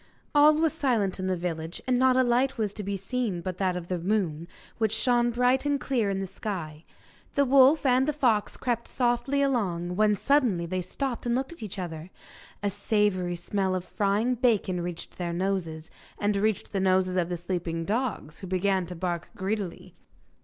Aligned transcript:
All 0.33 0.59
was 0.59 0.73
silent 0.73 1.19
in 1.19 1.27
the 1.27 1.37
village, 1.37 1.79
and 1.85 1.99
not 1.99 2.17
a 2.17 2.23
light 2.23 2.57
was 2.57 2.73
to 2.73 2.81
be 2.81 2.97
seen 2.97 3.41
but 3.41 3.59
that 3.59 3.77
of 3.77 3.87
the 3.87 3.99
moon, 3.99 4.47
which 4.79 4.91
shone 4.93 5.29
bright 5.29 5.63
and 5.63 5.79
clear 5.79 6.09
in 6.09 6.17
the 6.17 6.25
sky. 6.25 6.85
The 7.35 7.45
wolf 7.45 7.85
and 7.85 8.07
the 8.07 8.11
fox 8.11 8.57
crept 8.57 8.87
softly 8.87 9.43
along, 9.43 9.95
when 9.95 10.15
suddenly 10.15 10.65
they 10.65 10.81
stopped 10.81 11.27
and 11.27 11.35
looked 11.35 11.51
at 11.53 11.61
each 11.61 11.77
other; 11.77 12.09
a 12.63 12.69
savoury 12.71 13.35
smell 13.35 13.75
of 13.75 13.85
frying 13.85 14.33
bacon 14.33 14.81
reached 14.81 15.19
their 15.19 15.33
noses, 15.33 15.91
and 16.17 16.35
reached 16.35 16.71
the 16.71 16.79
noses 16.79 17.15
of 17.15 17.29
the 17.29 17.37
sleeping 17.37 17.85
dogs, 17.85 18.39
who 18.39 18.47
began 18.47 18.87
to 18.87 18.95
bark 18.95 19.29
greedily. 19.35 19.93